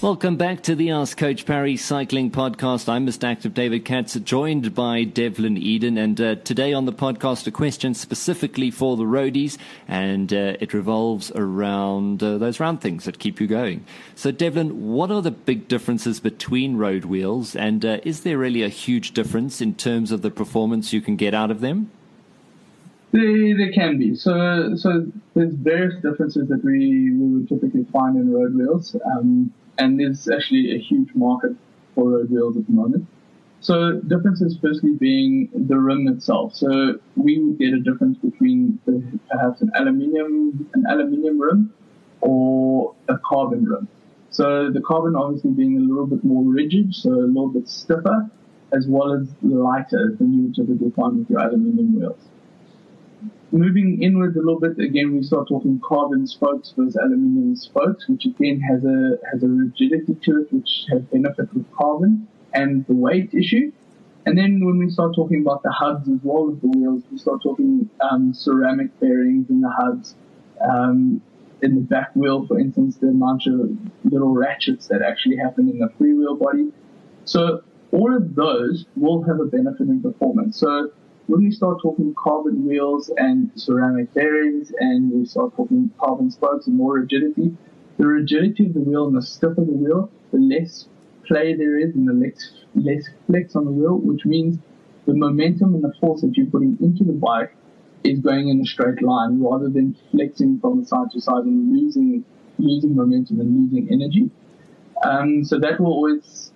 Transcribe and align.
Welcome 0.00 0.36
back 0.36 0.62
to 0.62 0.76
the 0.76 0.90
Ask 0.90 1.18
Coach 1.18 1.44
Parry 1.44 1.76
Cycling 1.76 2.30
Podcast. 2.30 2.88
I'm 2.88 3.04
Mr. 3.04 3.24
Active 3.24 3.52
David 3.52 3.84
Katz, 3.84 4.14
joined 4.14 4.72
by 4.72 5.02
Devlin 5.02 5.56
Eyden, 5.56 5.98
and 5.98 6.20
uh, 6.20 6.36
today 6.36 6.72
on 6.72 6.84
the 6.84 6.92
podcast, 6.92 7.48
a 7.48 7.50
question 7.50 7.94
specifically 7.94 8.70
for 8.70 8.96
the 8.96 9.02
roadies, 9.02 9.58
and 9.88 10.32
uh, 10.32 10.54
it 10.60 10.72
revolves 10.72 11.32
around 11.34 12.22
uh, 12.22 12.38
those 12.38 12.60
round 12.60 12.80
things 12.80 13.06
that 13.06 13.18
keep 13.18 13.40
you 13.40 13.48
going. 13.48 13.84
So, 14.14 14.30
Devlin, 14.30 14.86
what 14.86 15.10
are 15.10 15.20
the 15.20 15.32
big 15.32 15.66
differences 15.66 16.20
between 16.20 16.76
road 16.76 17.04
wheels, 17.04 17.56
and 17.56 17.84
uh, 17.84 17.98
is 18.04 18.20
there 18.20 18.38
really 18.38 18.62
a 18.62 18.68
huge 18.68 19.14
difference 19.14 19.60
in 19.60 19.74
terms 19.74 20.12
of 20.12 20.22
the 20.22 20.30
performance 20.30 20.92
you 20.92 21.00
can 21.00 21.16
get 21.16 21.34
out 21.34 21.50
of 21.50 21.58
them? 21.58 21.90
They, 23.10 23.54
they 23.54 23.70
can 23.72 23.98
be. 23.98 24.14
So, 24.14 24.74
so 24.76 25.06
there's 25.34 25.54
various 25.54 25.94
differences 26.02 26.48
that 26.48 26.62
we, 26.62 27.10
we 27.10 27.38
would 27.38 27.48
typically 27.48 27.86
find 27.92 28.16
in 28.16 28.32
road 28.32 28.54
wheels. 28.54 28.94
Um, 29.16 29.52
and 29.78 29.98
there's 29.98 30.28
actually 30.28 30.74
a 30.74 30.78
huge 30.78 31.14
market 31.14 31.52
for 31.94 32.10
road 32.10 32.30
wheels 32.30 32.56
at 32.56 32.66
the 32.66 32.72
moment. 32.72 33.06
So 33.60 34.00
differences 34.00 34.58
firstly 34.60 34.92
being 34.92 35.48
the 35.54 35.78
rim 35.78 36.06
itself. 36.06 36.54
So 36.54 37.00
we 37.16 37.42
would 37.42 37.58
get 37.58 37.72
a 37.72 37.80
difference 37.80 38.18
between 38.18 38.78
the, 38.84 39.02
perhaps 39.30 39.62
an 39.62 39.72
aluminium 39.74 40.70
an 40.74 40.84
aluminium 40.88 41.40
rim 41.40 41.72
or 42.20 42.94
a 43.08 43.18
carbon 43.18 43.64
rim. 43.64 43.88
So 44.30 44.70
the 44.70 44.80
carbon 44.80 45.16
obviously 45.16 45.50
being 45.52 45.76
a 45.76 45.80
little 45.80 46.06
bit 46.06 46.22
more 46.22 46.44
rigid, 46.44 46.94
so 46.94 47.10
a 47.10 47.26
little 47.26 47.48
bit 47.48 47.68
stiffer, 47.68 48.30
as 48.72 48.86
well 48.86 49.12
as 49.14 49.26
lighter 49.42 50.14
than 50.18 50.34
you 50.34 50.42
would 50.42 50.54
typically 50.54 50.90
find 50.90 51.18
with 51.18 51.30
your 51.30 51.40
aluminium 51.40 51.98
wheels 51.98 52.20
moving 53.52 54.02
inwards 54.02 54.36
a 54.36 54.40
little 54.40 54.60
bit, 54.60 54.78
again, 54.78 55.14
we 55.14 55.22
start 55.22 55.48
talking 55.48 55.80
carbon 55.86 56.26
spokes 56.26 56.72
versus 56.76 56.96
aluminium 56.96 57.56
spokes, 57.56 58.08
which 58.08 58.26
again 58.26 58.60
has 58.60 58.84
a 58.84 59.18
has 59.30 59.42
a 59.42 59.48
rigidity 59.48 60.14
to 60.14 60.42
it, 60.42 60.52
which 60.52 60.84
has 60.90 61.02
benefit 61.02 61.52
with 61.54 61.70
carbon 61.72 62.28
and 62.54 62.86
the 62.86 62.94
weight 62.94 63.32
issue. 63.34 63.72
And 64.26 64.36
then 64.36 64.64
when 64.64 64.78
we 64.78 64.90
start 64.90 65.14
talking 65.14 65.40
about 65.40 65.62
the 65.62 65.70
hubs 65.70 66.08
as 66.08 66.18
well 66.22 66.50
as 66.52 66.60
the 66.60 66.68
wheels, 66.68 67.02
we 67.10 67.18
start 67.18 67.42
talking 67.42 67.88
um, 68.00 68.34
ceramic 68.34 68.98
bearings 69.00 69.48
in 69.48 69.60
the 69.60 69.70
hubs. 69.70 70.14
Um, 70.60 71.22
in 71.60 71.74
the 71.74 71.80
back 71.80 72.14
wheel, 72.14 72.46
for 72.46 72.58
instance, 72.58 72.96
the 72.96 73.08
amount 73.08 73.46
of 73.46 73.76
little 74.04 74.32
ratchets 74.32 74.86
that 74.88 75.02
actually 75.02 75.36
happen 75.36 75.68
in 75.68 75.78
the 75.78 75.88
freewheel 75.98 76.38
body. 76.38 76.72
So 77.24 77.62
all 77.90 78.14
of 78.14 78.34
those 78.34 78.86
will 78.96 79.22
have 79.22 79.40
a 79.40 79.44
benefit 79.44 79.88
in 79.88 80.00
performance. 80.00 80.58
So 80.58 80.92
when 81.28 81.44
we 81.44 81.50
start 81.50 81.76
talking 81.82 82.14
carbon 82.14 82.66
wheels 82.66 83.10
and 83.18 83.50
ceramic 83.54 84.12
bearings 84.14 84.72
and 84.78 85.12
we 85.12 85.26
start 85.26 85.54
talking 85.54 85.90
carbon 86.00 86.30
spokes 86.30 86.66
and 86.66 86.76
more 86.76 86.94
rigidity, 86.94 87.54
the 87.98 88.06
rigidity 88.06 88.66
of 88.66 88.72
the 88.72 88.80
wheel 88.80 89.06
and 89.06 89.16
the 89.16 89.22
stiff 89.22 89.50
of 89.50 89.66
the 89.66 89.72
wheel, 89.72 90.10
the 90.32 90.38
less 90.38 90.88
play 91.26 91.54
there 91.54 91.78
is 91.78 91.94
and 91.94 92.08
the 92.08 92.14
less, 92.14 92.52
less 92.74 93.04
flex 93.26 93.54
on 93.54 93.66
the 93.66 93.70
wheel, 93.70 93.98
which 93.98 94.24
means 94.24 94.58
the 95.04 95.12
momentum 95.12 95.74
and 95.74 95.84
the 95.84 95.92
force 96.00 96.22
that 96.22 96.34
you're 96.34 96.46
putting 96.46 96.78
into 96.80 97.04
the 97.04 97.12
bike 97.12 97.54
is 98.04 98.20
going 98.20 98.48
in 98.48 98.62
a 98.62 98.64
straight 98.64 99.02
line 99.02 99.42
rather 99.42 99.68
than 99.68 99.94
flexing 100.10 100.58
from 100.60 100.82
side 100.82 101.10
to 101.12 101.20
side 101.20 101.44
and 101.44 101.76
losing 101.76 102.24
losing 102.58 102.96
momentum 102.96 103.38
and 103.40 103.70
losing 103.70 103.92
energy. 103.92 104.30
Um, 105.04 105.44
so 105.44 105.60
that 105.60 105.78
will 105.78 105.92
always 105.92 106.52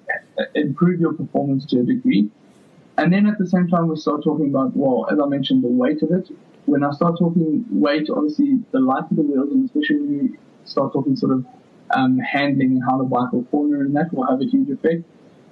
improve 0.54 0.98
your 0.98 1.12
performance 1.12 1.66
to 1.66 1.80
a 1.80 1.82
degree. 1.82 2.30
And 2.98 3.12
then 3.12 3.26
at 3.26 3.38
the 3.38 3.46
same 3.46 3.68
time, 3.68 3.88
we 3.88 3.96
start 3.96 4.22
talking 4.22 4.48
about, 4.50 4.76
well, 4.76 5.06
as 5.10 5.18
I 5.18 5.26
mentioned, 5.26 5.64
the 5.64 5.68
weight 5.68 6.02
of 6.02 6.10
it. 6.12 6.28
When 6.66 6.84
I 6.84 6.92
start 6.92 7.18
talking 7.18 7.64
weight, 7.70 8.08
obviously 8.10 8.58
the 8.70 8.80
light 8.80 9.04
of 9.10 9.16
the 9.16 9.22
wheels, 9.22 9.50
and 9.50 9.64
especially 9.64 10.00
when 10.00 10.14
you 10.14 10.38
start 10.64 10.92
talking 10.92 11.16
sort 11.16 11.32
of 11.32 11.46
um, 11.94 12.18
handling 12.18 12.72
and 12.72 12.82
how 12.88 12.98
the 12.98 13.04
bike 13.04 13.32
will 13.32 13.44
corner 13.44 13.82
and 13.82 13.94
that 13.96 14.12
will 14.12 14.26
have 14.26 14.40
a 14.40 14.44
huge 14.44 14.70
effect. 14.70 15.04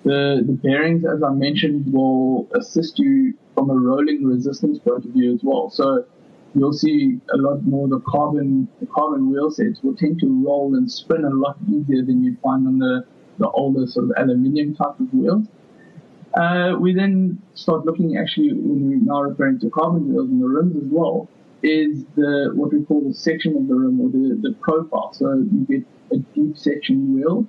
The, 0.04 0.42
the 0.46 0.52
bearings, 0.52 1.04
as 1.04 1.22
I 1.22 1.30
mentioned, 1.30 1.92
will 1.92 2.48
assist 2.54 2.98
you 2.98 3.34
from 3.54 3.70
a 3.70 3.74
rolling 3.74 4.24
resistance 4.24 4.78
point 4.78 5.04
of 5.04 5.10
view 5.10 5.34
as 5.34 5.40
well. 5.42 5.70
So 5.70 6.06
you'll 6.54 6.72
see 6.72 7.20
a 7.32 7.36
lot 7.36 7.64
more 7.64 7.88
the 7.88 8.00
carbon, 8.00 8.68
the 8.80 8.86
carbon 8.86 9.30
wheel 9.30 9.50
sets 9.50 9.82
will 9.82 9.94
tend 9.94 10.20
to 10.20 10.44
roll 10.44 10.74
and 10.74 10.90
spin 10.90 11.24
a 11.24 11.30
lot 11.30 11.58
easier 11.68 12.02
than 12.02 12.24
you'd 12.24 12.40
find 12.40 12.66
on 12.66 12.78
the, 12.78 13.04
the 13.38 13.48
older 13.50 13.86
sort 13.86 14.06
of 14.06 14.12
aluminium 14.16 14.74
type 14.74 14.98
of 14.98 15.12
wheels. 15.12 15.46
Uh, 16.34 16.76
we 16.78 16.94
then 16.94 17.40
start 17.54 17.84
looking 17.84 18.16
actually 18.16 18.52
when 18.52 18.88
we're 18.88 19.12
now 19.12 19.22
referring 19.22 19.58
to 19.58 19.70
carbon 19.70 20.12
wheels 20.12 20.28
in 20.28 20.40
the 20.40 20.46
rims 20.46 20.76
as 20.76 20.88
well, 20.90 21.28
is 21.62 22.04
the 22.16 22.52
what 22.54 22.72
we 22.72 22.82
call 22.84 23.00
the 23.00 23.12
section 23.12 23.56
of 23.56 23.66
the 23.68 23.74
rim 23.74 24.00
or 24.00 24.08
the, 24.10 24.38
the 24.40 24.54
profile. 24.60 25.12
So 25.12 25.34
you 25.34 25.66
get 25.68 25.86
a 26.12 26.18
deep 26.34 26.56
section 26.56 27.14
wheel, 27.14 27.46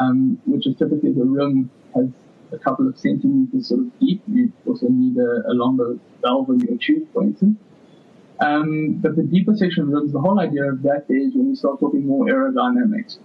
um, 0.00 0.40
which 0.44 0.66
is 0.66 0.76
typically 0.76 1.12
the 1.12 1.24
rim 1.24 1.70
has 1.94 2.06
a 2.52 2.58
couple 2.58 2.88
of 2.88 2.98
centimeters 2.98 3.68
sort 3.68 3.80
of 3.80 3.98
deep. 4.00 4.22
You 4.26 4.52
also 4.66 4.86
need 4.88 5.16
a, 5.16 5.50
a 5.50 5.54
longer 5.54 5.96
valve 6.22 6.50
in 6.50 6.60
your 6.60 6.78
tube, 6.78 7.08
for 7.12 7.22
instance. 7.22 7.58
Um, 8.40 8.98
but 9.00 9.16
the 9.16 9.22
deeper 9.22 9.56
section 9.56 9.90
rims, 9.90 10.12
the 10.12 10.20
whole 10.20 10.38
idea 10.38 10.70
of 10.70 10.82
that 10.82 11.06
is 11.08 11.34
when 11.34 11.50
we 11.50 11.54
start 11.54 11.80
talking 11.80 12.06
more 12.06 12.26
aerodynamics. 12.26 13.18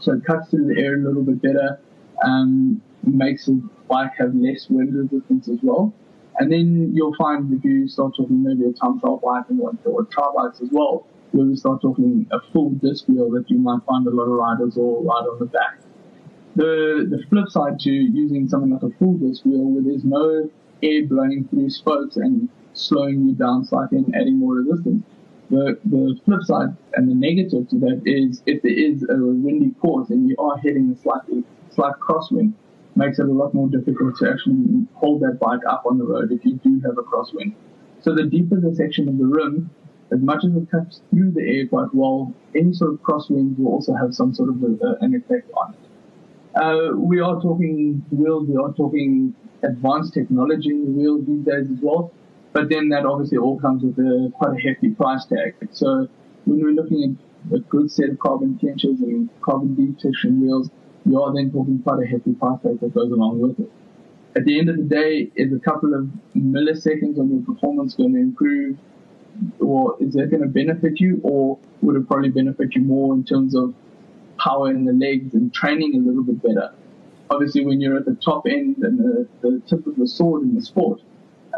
So 0.00 0.12
it 0.12 0.24
cuts 0.24 0.48
through 0.48 0.72
the 0.72 0.80
air 0.80 0.94
a 0.94 0.98
little 0.98 1.22
bit 1.22 1.42
better, 1.42 1.80
um, 2.24 2.80
makes 3.14 3.46
the 3.46 3.62
bike 3.88 4.12
have 4.18 4.34
less 4.34 4.68
wind 4.68 4.94
resistance 4.94 5.48
as 5.48 5.58
well. 5.62 5.92
And 6.38 6.52
then 6.52 6.92
you'll 6.94 7.14
find 7.16 7.52
if 7.52 7.64
you 7.64 7.88
start 7.88 8.14
talking 8.16 8.42
maybe 8.42 8.64
a 8.64 8.72
time 8.72 9.00
trial 9.00 9.20
bike 9.22 9.44
and 9.48 9.58
what, 9.58 9.74
or 9.84 10.04
tri 10.04 10.24
bikes 10.36 10.60
as 10.60 10.68
well, 10.70 11.06
where 11.32 11.46
we 11.46 11.56
start 11.56 11.82
talking 11.82 12.26
a 12.30 12.40
full 12.52 12.70
disc 12.70 13.08
wheel 13.08 13.30
that 13.30 13.50
you 13.50 13.58
might 13.58 13.82
find 13.86 14.06
a 14.06 14.10
lot 14.10 14.24
of 14.24 14.30
riders 14.30 14.76
all 14.76 15.02
ride 15.02 15.28
on 15.28 15.38
the 15.38 15.46
back. 15.46 15.78
The, 16.54 17.06
the 17.08 17.22
flip 17.28 17.48
side 17.48 17.80
to 17.80 17.90
using 17.90 18.48
something 18.48 18.70
like 18.70 18.82
a 18.82 18.90
full 18.98 19.14
disc 19.14 19.44
wheel 19.44 19.64
where 19.64 19.82
there's 19.82 20.04
no 20.04 20.50
air 20.82 21.06
blowing 21.06 21.46
through 21.48 21.70
spokes 21.70 22.16
and 22.16 22.48
slowing 22.72 23.26
you 23.26 23.34
down 23.34 23.64
slightly 23.64 23.98
and 23.98 24.14
adding 24.14 24.38
more 24.38 24.54
resistance. 24.54 25.02
The, 25.50 25.78
the 25.84 26.18
flip 26.24 26.42
side 26.42 26.76
and 26.94 27.10
the 27.10 27.14
negative 27.14 27.68
to 27.70 27.78
that 27.80 28.02
is 28.04 28.42
if 28.46 28.62
there 28.62 28.72
is 28.72 29.02
a 29.02 29.16
windy 29.16 29.70
course 29.80 30.10
and 30.10 30.28
you 30.28 30.36
are 30.38 30.58
hitting 30.58 30.90
a 30.90 30.96
slightly 31.02 31.42
slight 31.70 31.94
crosswind, 32.00 32.52
makes 32.98 33.18
it 33.18 33.26
a 33.26 33.32
lot 33.32 33.54
more 33.54 33.68
difficult 33.68 34.18
to 34.18 34.30
actually 34.30 34.86
hold 34.94 35.22
that 35.22 35.38
bike 35.40 35.64
up 35.66 35.84
on 35.86 35.98
the 35.98 36.04
road 36.04 36.30
if 36.32 36.44
you 36.44 36.56
do 36.56 36.80
have 36.84 36.98
a 36.98 37.02
crosswind. 37.02 37.54
So 38.00 38.14
the 38.14 38.24
deeper 38.24 38.60
the 38.60 38.74
section 38.74 39.08
of 39.08 39.16
the 39.16 39.24
rim, 39.24 39.70
as 40.12 40.20
much 40.20 40.44
as 40.44 40.54
it 40.54 40.70
cuts 40.70 41.00
through 41.10 41.32
the 41.32 41.42
air 41.42 41.66
quite 41.66 41.94
well, 41.94 42.34
any 42.54 42.72
sort 42.72 42.92
of 42.92 43.00
crosswind 43.02 43.58
will 43.58 43.72
also 43.72 43.94
have 43.94 44.14
some 44.14 44.34
sort 44.34 44.50
of 44.50 44.62
a, 44.62 44.96
an 45.00 45.14
effect 45.14 45.50
on 45.56 45.74
it. 45.74 45.80
Uh, 46.60 46.96
we 46.96 47.20
are 47.20 47.40
talking 47.40 48.04
wheels, 48.10 48.48
we 48.48 48.56
are 48.56 48.72
talking 48.72 49.34
advanced 49.62 50.14
technology 50.14 50.70
in 50.70 50.84
the 50.84 50.90
wheels 50.90 51.24
these 51.26 51.44
days 51.44 51.70
as 51.70 51.78
well. 51.80 52.12
But 52.52 52.68
then 52.70 52.88
that 52.88 53.04
obviously 53.04 53.38
all 53.38 53.60
comes 53.60 53.82
with 53.82 53.98
a 53.98 54.32
quite 54.36 54.58
a 54.58 54.60
hefty 54.60 54.90
price 54.90 55.24
tag. 55.26 55.54
So 55.70 56.08
when 56.44 56.60
we're 56.60 56.72
looking 56.72 57.16
at 57.50 57.58
a 57.58 57.60
good 57.60 57.90
set 57.90 58.08
of 58.08 58.18
carbon 58.18 58.58
clinchers 58.60 59.00
and 59.00 59.28
carbon 59.40 59.74
deep 59.74 60.00
section 60.00 60.40
wheels, 60.40 60.70
you 61.08 61.22
are 61.22 61.32
then 61.34 61.50
talking 61.50 61.80
quite 61.82 62.02
a 62.02 62.06
hefty 62.06 62.34
price 62.34 62.60
that 62.62 62.94
goes 62.94 63.10
along 63.10 63.40
with 63.40 63.58
it. 63.58 63.70
At 64.36 64.44
the 64.44 64.58
end 64.58 64.68
of 64.68 64.76
the 64.76 64.82
day, 64.82 65.30
is 65.34 65.52
a 65.52 65.58
couple 65.58 65.94
of 65.94 66.08
milliseconds 66.36 67.18
of 67.18 67.30
your 67.30 67.42
performance 67.42 67.94
going 67.94 68.12
to 68.14 68.20
improve, 68.20 68.76
or 69.58 69.96
is 70.00 70.14
that 70.14 70.30
going 70.30 70.42
to 70.42 70.48
benefit 70.48 71.00
you, 71.00 71.20
or 71.24 71.58
would 71.82 71.96
it 71.96 72.06
probably 72.06 72.28
benefit 72.28 72.74
you 72.74 72.82
more 72.82 73.14
in 73.14 73.24
terms 73.24 73.54
of 73.54 73.74
power 74.38 74.70
in 74.70 74.84
the 74.84 74.92
legs 74.92 75.34
and 75.34 75.52
training 75.52 75.94
a 75.94 75.98
little 75.98 76.22
bit 76.22 76.42
better? 76.42 76.72
Obviously, 77.30 77.64
when 77.64 77.80
you're 77.80 77.96
at 77.96 78.04
the 78.04 78.14
top 78.16 78.46
end 78.46 78.76
and 78.78 78.98
the, 78.98 79.28
the 79.40 79.62
tip 79.66 79.86
of 79.86 79.96
the 79.96 80.06
sword 80.06 80.42
in 80.42 80.54
the 80.54 80.62
sport, 80.62 81.00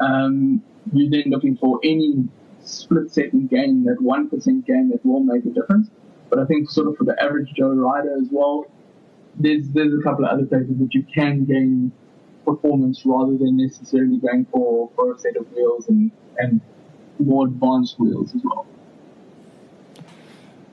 um, 0.00 0.62
you're 0.92 1.10
then 1.10 1.30
looking 1.30 1.56
for 1.56 1.80
any 1.84 2.28
split 2.62 3.10
second 3.10 3.50
gain, 3.50 3.84
that 3.84 3.98
1% 3.98 4.66
gain 4.66 4.90
that 4.90 5.04
will 5.04 5.20
make 5.20 5.44
a 5.44 5.50
difference. 5.50 5.90
But 6.28 6.38
I 6.38 6.44
think 6.44 6.70
sort 6.70 6.88
of 6.88 6.96
for 6.96 7.04
the 7.04 7.20
average 7.22 7.52
Joe 7.54 7.70
rider 7.70 8.16
as 8.20 8.28
well, 8.30 8.66
there's 9.42 9.68
there's 9.70 9.92
a 9.98 10.02
couple 10.02 10.24
of 10.24 10.30
other 10.30 10.46
places 10.46 10.78
that 10.78 10.94
you 10.94 11.02
can 11.14 11.44
gain 11.44 11.92
performance 12.44 13.02
rather 13.04 13.36
than 13.36 13.56
necessarily 13.56 14.18
going 14.18 14.46
for, 14.52 14.90
for 14.96 15.14
a 15.14 15.18
set 15.18 15.36
of 15.36 15.50
wheels 15.52 15.88
and, 15.88 16.10
and 16.38 16.60
more 17.18 17.46
advanced 17.46 17.98
wheels 18.00 18.34
as 18.34 18.42
well. 18.44 18.66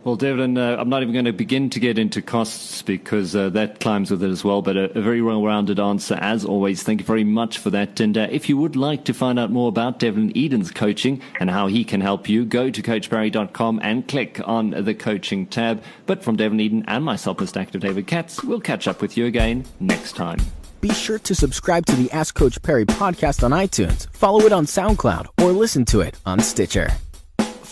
Well, 0.07 0.15
Devlin, 0.15 0.57
uh, 0.57 0.77
I'm 0.79 0.87
not 0.87 1.01
even 1.01 1.11
going 1.11 1.25
to 1.25 1.33
begin 1.33 1.69
to 1.69 1.81
get 1.81 1.99
into 1.99 2.21
costs 2.21 2.81
because 2.81 3.35
uh, 3.35 3.49
that 3.49 3.81
climbs 3.81 4.09
with 4.09 4.23
it 4.23 4.29
as 4.29 4.41
well, 4.41 4.61
but 4.61 4.77
a, 4.77 4.97
a 4.97 5.01
very 5.01 5.21
well 5.21 5.43
rounded 5.43 5.81
answer 5.81 6.17
as 6.21 6.45
always. 6.45 6.81
Thank 6.81 7.01
you 7.01 7.05
very 7.05 7.25
much 7.25 7.57
for 7.57 7.71
that. 7.71 7.99
And 7.99 8.17
uh, 8.17 8.29
if 8.31 8.47
you 8.47 8.55
would 8.55 8.77
like 8.77 9.03
to 9.03 9.13
find 9.13 9.37
out 9.37 9.51
more 9.51 9.67
about 9.67 9.99
Devlin 9.99 10.31
Eyden's 10.33 10.71
coaching 10.71 11.21
and 11.41 11.49
how 11.49 11.67
he 11.67 11.83
can 11.83 11.99
help 11.99 12.29
you, 12.29 12.45
go 12.45 12.69
to 12.69 12.81
coachparry.com 12.81 13.81
and 13.83 14.07
click 14.07 14.39
on 14.45 14.69
the 14.69 14.93
coaching 14.93 15.45
tab. 15.45 15.83
But 16.05 16.23
from 16.23 16.37
Devlin 16.37 16.61
Eyden 16.61 16.85
and 16.87 17.03
myself, 17.03 17.35
Mr. 17.39 17.59
Active 17.59 17.81
David 17.81 18.07
Katz, 18.07 18.41
we'll 18.45 18.61
catch 18.61 18.87
up 18.87 19.01
with 19.01 19.17
you 19.17 19.25
again 19.25 19.65
next 19.81 20.15
time. 20.15 20.39
Be 20.79 20.93
sure 20.93 21.19
to 21.19 21.35
subscribe 21.35 21.85
to 21.85 21.97
the 21.97 22.09
Ask 22.13 22.33
Coach 22.33 22.61
Parry 22.61 22.85
podcast 22.85 23.43
on 23.43 23.51
iTunes, 23.51 24.09
follow 24.13 24.39
it 24.45 24.53
on 24.53 24.67
SoundCloud, 24.67 25.27
or 25.41 25.51
listen 25.51 25.83
to 25.83 25.99
it 25.99 26.17
on 26.25 26.39
Stitcher. 26.39 26.91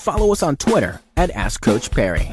Follow 0.06 0.32
us 0.32 0.44
on 0.44 0.56
Twitter 0.58 1.02
at 1.18 1.32
Ask 1.32 1.62
Coach 1.62 1.90
Parry. 1.90 2.32